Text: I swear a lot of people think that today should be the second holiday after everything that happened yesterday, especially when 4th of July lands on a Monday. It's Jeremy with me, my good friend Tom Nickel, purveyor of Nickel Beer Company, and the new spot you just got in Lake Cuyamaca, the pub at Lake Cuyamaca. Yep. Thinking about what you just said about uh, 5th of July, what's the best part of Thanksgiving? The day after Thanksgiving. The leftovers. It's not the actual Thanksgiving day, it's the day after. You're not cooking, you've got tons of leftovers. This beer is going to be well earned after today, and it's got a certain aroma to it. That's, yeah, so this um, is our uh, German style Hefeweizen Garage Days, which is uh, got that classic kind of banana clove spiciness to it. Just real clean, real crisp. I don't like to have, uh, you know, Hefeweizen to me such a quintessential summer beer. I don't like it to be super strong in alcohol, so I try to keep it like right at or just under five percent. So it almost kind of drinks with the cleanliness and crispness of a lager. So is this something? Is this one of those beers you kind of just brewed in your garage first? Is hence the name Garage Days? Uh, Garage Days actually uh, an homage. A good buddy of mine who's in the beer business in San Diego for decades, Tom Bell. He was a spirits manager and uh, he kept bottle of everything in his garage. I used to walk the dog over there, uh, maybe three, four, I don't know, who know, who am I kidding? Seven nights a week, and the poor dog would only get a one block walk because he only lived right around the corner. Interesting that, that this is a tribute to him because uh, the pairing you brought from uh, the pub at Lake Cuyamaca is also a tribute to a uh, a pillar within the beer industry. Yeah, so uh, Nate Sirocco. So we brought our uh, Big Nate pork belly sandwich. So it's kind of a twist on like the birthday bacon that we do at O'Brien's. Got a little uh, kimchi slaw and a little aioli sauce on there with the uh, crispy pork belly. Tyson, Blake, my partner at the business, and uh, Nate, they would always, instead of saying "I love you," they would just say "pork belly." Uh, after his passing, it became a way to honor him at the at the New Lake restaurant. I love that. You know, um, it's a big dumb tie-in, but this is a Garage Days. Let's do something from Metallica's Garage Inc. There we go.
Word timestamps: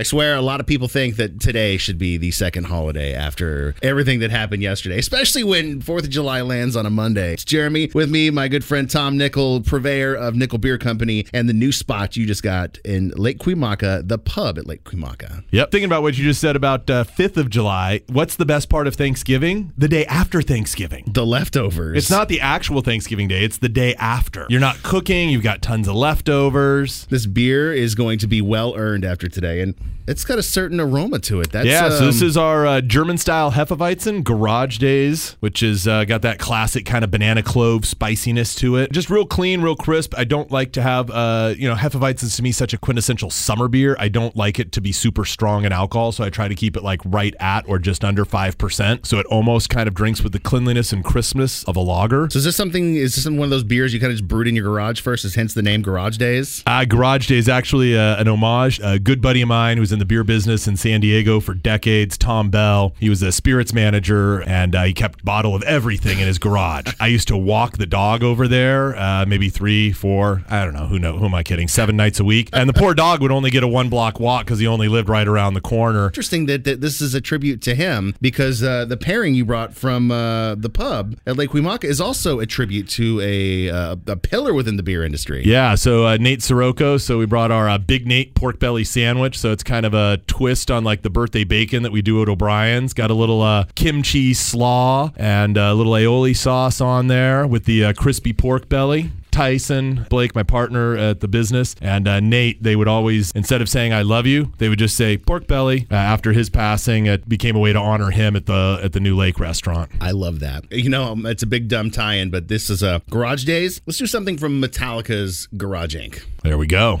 I 0.00 0.02
swear 0.02 0.34
a 0.34 0.40
lot 0.40 0.60
of 0.60 0.66
people 0.66 0.88
think 0.88 1.16
that 1.16 1.40
today 1.40 1.76
should 1.76 1.98
be 1.98 2.16
the 2.16 2.30
second 2.30 2.64
holiday 2.64 3.12
after 3.12 3.74
everything 3.82 4.20
that 4.20 4.30
happened 4.30 4.62
yesterday, 4.62 4.98
especially 4.98 5.44
when 5.44 5.82
4th 5.82 6.04
of 6.04 6.08
July 6.08 6.40
lands 6.40 6.74
on 6.74 6.86
a 6.86 6.90
Monday. 6.90 7.34
It's 7.34 7.44
Jeremy 7.44 7.90
with 7.92 8.08
me, 8.08 8.30
my 8.30 8.48
good 8.48 8.64
friend 8.64 8.88
Tom 8.90 9.18
Nickel, 9.18 9.60
purveyor 9.60 10.14
of 10.14 10.34
Nickel 10.34 10.56
Beer 10.56 10.78
Company, 10.78 11.26
and 11.34 11.50
the 11.50 11.52
new 11.52 11.70
spot 11.70 12.16
you 12.16 12.24
just 12.24 12.42
got 12.42 12.78
in 12.82 13.10
Lake 13.10 13.40
Cuyamaca, 13.40 14.08
the 14.08 14.16
pub 14.16 14.56
at 14.56 14.66
Lake 14.66 14.84
Cuyamaca. 14.84 15.44
Yep. 15.50 15.70
Thinking 15.70 15.84
about 15.84 16.00
what 16.00 16.16
you 16.16 16.24
just 16.24 16.40
said 16.40 16.56
about 16.56 16.88
uh, 16.88 17.04
5th 17.04 17.36
of 17.36 17.50
July, 17.50 18.00
what's 18.08 18.36
the 18.36 18.46
best 18.46 18.70
part 18.70 18.86
of 18.86 18.94
Thanksgiving? 18.94 19.74
The 19.76 19.88
day 19.88 20.06
after 20.06 20.40
Thanksgiving. 20.40 21.10
The 21.12 21.26
leftovers. 21.26 21.98
It's 21.98 22.10
not 22.10 22.30
the 22.30 22.40
actual 22.40 22.80
Thanksgiving 22.80 23.28
day, 23.28 23.44
it's 23.44 23.58
the 23.58 23.68
day 23.68 23.94
after. 23.96 24.46
You're 24.48 24.60
not 24.60 24.82
cooking, 24.82 25.28
you've 25.28 25.42
got 25.42 25.60
tons 25.60 25.88
of 25.88 25.94
leftovers. 25.94 27.06
This 27.10 27.26
beer 27.26 27.74
is 27.74 27.94
going 27.94 28.18
to 28.20 28.26
be 28.26 28.40
well 28.40 28.74
earned 28.74 29.04
after 29.04 29.28
today, 29.28 29.60
and 29.60 29.74
it's 30.06 30.24
got 30.24 30.38
a 30.38 30.42
certain 30.42 30.80
aroma 30.80 31.18
to 31.20 31.40
it. 31.40 31.52
That's, 31.52 31.66
yeah, 31.66 31.88
so 31.88 32.06
this 32.06 32.20
um, 32.20 32.28
is 32.28 32.36
our 32.36 32.66
uh, 32.66 32.80
German 32.80 33.18
style 33.18 33.52
Hefeweizen 33.52 34.24
Garage 34.24 34.78
Days, 34.78 35.36
which 35.40 35.62
is 35.62 35.86
uh, 35.86 36.04
got 36.04 36.22
that 36.22 36.38
classic 36.38 36.84
kind 36.84 37.04
of 37.04 37.10
banana 37.10 37.42
clove 37.42 37.84
spiciness 37.84 38.54
to 38.56 38.76
it. 38.76 38.92
Just 38.92 39.10
real 39.10 39.26
clean, 39.26 39.60
real 39.60 39.76
crisp. 39.76 40.14
I 40.16 40.24
don't 40.24 40.50
like 40.50 40.72
to 40.72 40.82
have, 40.82 41.10
uh, 41.10 41.54
you 41.56 41.68
know, 41.68 41.74
Hefeweizen 41.74 42.34
to 42.36 42.42
me 42.42 42.52
such 42.52 42.72
a 42.72 42.78
quintessential 42.78 43.30
summer 43.30 43.68
beer. 43.68 43.96
I 43.98 44.08
don't 44.08 44.36
like 44.36 44.58
it 44.58 44.72
to 44.72 44.80
be 44.80 44.92
super 44.92 45.24
strong 45.24 45.64
in 45.64 45.72
alcohol, 45.72 46.12
so 46.12 46.24
I 46.24 46.30
try 46.30 46.48
to 46.48 46.54
keep 46.54 46.76
it 46.76 46.82
like 46.82 47.00
right 47.04 47.34
at 47.40 47.68
or 47.68 47.78
just 47.78 48.04
under 48.04 48.24
five 48.24 48.58
percent. 48.58 49.06
So 49.06 49.18
it 49.18 49.26
almost 49.26 49.70
kind 49.70 49.88
of 49.88 49.94
drinks 49.94 50.22
with 50.22 50.32
the 50.32 50.40
cleanliness 50.40 50.92
and 50.92 51.04
crispness 51.04 51.64
of 51.64 51.76
a 51.76 51.80
lager. 51.80 52.28
So 52.30 52.38
is 52.38 52.44
this 52.44 52.56
something? 52.56 52.96
Is 52.96 53.16
this 53.16 53.26
one 53.26 53.40
of 53.40 53.50
those 53.50 53.64
beers 53.64 53.92
you 53.92 54.00
kind 54.00 54.12
of 54.12 54.18
just 54.18 54.28
brewed 54.28 54.48
in 54.48 54.56
your 54.56 54.64
garage 54.64 55.00
first? 55.00 55.24
Is 55.24 55.34
hence 55.34 55.54
the 55.54 55.62
name 55.62 55.82
Garage 55.82 56.16
Days? 56.16 56.62
Uh, 56.66 56.84
Garage 56.84 57.26
Days 57.26 57.48
actually 57.48 57.96
uh, 57.96 58.20
an 58.20 58.28
homage. 58.28 58.80
A 58.82 58.98
good 58.98 59.20
buddy 59.20 59.42
of 59.42 59.48
mine 59.48 59.79
who's 59.80 59.92
in 59.92 59.98
the 59.98 60.04
beer 60.04 60.22
business 60.22 60.68
in 60.68 60.76
San 60.76 61.00
Diego 61.00 61.40
for 61.40 61.54
decades, 61.54 62.18
Tom 62.18 62.50
Bell. 62.50 62.94
He 63.00 63.08
was 63.08 63.22
a 63.22 63.32
spirits 63.32 63.72
manager 63.72 64.42
and 64.42 64.74
uh, 64.74 64.82
he 64.82 64.92
kept 64.92 65.24
bottle 65.24 65.54
of 65.54 65.62
everything 65.62 66.18
in 66.18 66.26
his 66.26 66.38
garage. 66.38 66.94
I 67.00 67.06
used 67.06 67.28
to 67.28 67.36
walk 67.36 67.78
the 67.78 67.86
dog 67.86 68.22
over 68.22 68.46
there, 68.46 68.94
uh, 68.96 69.24
maybe 69.26 69.48
three, 69.48 69.90
four, 69.90 70.44
I 70.50 70.64
don't 70.64 70.74
know, 70.74 70.86
who 70.86 70.98
know, 70.98 71.16
who 71.16 71.24
am 71.24 71.34
I 71.34 71.42
kidding? 71.42 71.66
Seven 71.66 71.96
nights 71.96 72.20
a 72.20 72.24
week, 72.24 72.50
and 72.52 72.68
the 72.68 72.74
poor 72.74 72.92
dog 72.92 73.22
would 73.22 73.32
only 73.32 73.50
get 73.50 73.62
a 73.62 73.68
one 73.68 73.88
block 73.88 74.20
walk 74.20 74.44
because 74.44 74.58
he 74.58 74.66
only 74.66 74.88
lived 74.88 75.08
right 75.08 75.26
around 75.26 75.54
the 75.54 75.60
corner. 75.62 76.06
Interesting 76.06 76.44
that, 76.46 76.64
that 76.64 76.82
this 76.82 77.00
is 77.00 77.14
a 77.14 77.20
tribute 77.20 77.62
to 77.62 77.74
him 77.74 78.14
because 78.20 78.62
uh, 78.62 78.84
the 78.84 78.98
pairing 78.98 79.34
you 79.34 79.46
brought 79.46 79.74
from 79.74 80.10
uh, 80.10 80.56
the 80.56 80.68
pub 80.68 81.16
at 81.26 81.36
Lake 81.36 81.50
Cuyamaca 81.50 81.84
is 81.84 82.00
also 82.00 82.38
a 82.38 82.46
tribute 82.46 82.88
to 82.90 83.20
a 83.22 83.70
uh, 83.70 83.96
a 84.06 84.16
pillar 84.16 84.52
within 84.52 84.76
the 84.76 84.82
beer 84.82 85.04
industry. 85.04 85.42
Yeah, 85.44 85.74
so 85.74 86.06
uh, 86.06 86.18
Nate 86.18 86.42
Sirocco. 86.42 86.98
So 86.98 87.18
we 87.18 87.26
brought 87.26 87.50
our 87.50 87.68
uh, 87.68 87.78
Big 87.78 88.06
Nate 88.06 88.34
pork 88.34 88.58
belly 88.58 88.84
sandwich. 88.84 89.38
So 89.38 89.52
it's 89.60 89.68
kind 89.68 89.84
of 89.84 89.92
a 89.92 90.16
twist 90.26 90.70
on 90.70 90.84
like 90.84 91.02
the 91.02 91.10
birthday 91.10 91.44
bacon 91.44 91.82
that 91.82 91.92
we 91.92 92.00
do 92.00 92.22
at 92.22 92.30
O'Brien's. 92.30 92.94
Got 92.94 93.10
a 93.10 93.14
little 93.14 93.42
uh, 93.42 93.66
kimchi 93.74 94.32
slaw 94.32 95.10
and 95.16 95.58
a 95.58 95.74
little 95.74 95.92
aioli 95.92 96.34
sauce 96.34 96.80
on 96.80 97.08
there 97.08 97.46
with 97.46 97.66
the 97.66 97.84
uh, 97.84 97.92
crispy 97.92 98.32
pork 98.32 98.70
belly. 98.70 99.12
Tyson, 99.30 100.06
Blake, 100.08 100.34
my 100.34 100.42
partner 100.42 100.96
at 100.96 101.20
the 101.20 101.28
business, 101.28 101.76
and 101.80 102.08
uh, 102.08 102.20
Nate, 102.20 102.62
they 102.62 102.74
would 102.74 102.88
always, 102.88 103.30
instead 103.32 103.60
of 103.60 103.68
saying 103.68 103.92
"I 103.92 104.02
love 104.02 104.26
you," 104.26 104.52
they 104.58 104.68
would 104.68 104.78
just 104.78 104.96
say 104.96 105.18
"pork 105.18 105.46
belly." 105.46 105.86
Uh, 105.90 105.94
after 105.94 106.32
his 106.32 106.48
passing, 106.48 107.06
it 107.06 107.28
became 107.28 107.54
a 107.54 107.58
way 107.58 107.72
to 107.72 107.78
honor 107.78 108.10
him 108.10 108.34
at 108.34 108.46
the 108.46 108.80
at 108.82 108.92
the 108.92 108.98
New 108.98 109.14
Lake 109.14 109.38
restaurant. 109.38 109.90
I 110.00 110.10
love 110.12 110.40
that. 110.40 110.64
You 110.72 110.88
know, 110.88 111.12
um, 111.12 111.26
it's 111.26 111.42
a 111.42 111.46
big 111.46 111.68
dumb 111.68 111.90
tie-in, 111.90 112.30
but 112.30 112.48
this 112.48 112.70
is 112.70 112.82
a 112.82 113.02
Garage 113.10 113.44
Days. 113.44 113.82
Let's 113.86 113.98
do 113.98 114.06
something 114.06 114.38
from 114.38 114.60
Metallica's 114.60 115.48
Garage 115.56 115.94
Inc. 115.94 116.22
There 116.42 116.58
we 116.58 116.66
go. 116.66 117.00